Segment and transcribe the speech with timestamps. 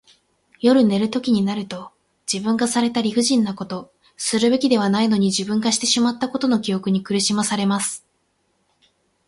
[0.61, 1.91] 夜寝るときになると、
[2.25, 8.03] 自分がされた理不尽なこと、するべきではないのに自分がしてしまったことの記憶に苦しまされます。